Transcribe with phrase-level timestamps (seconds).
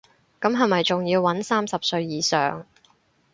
[0.41, 2.65] 咁係咪仲要搵三十歲以上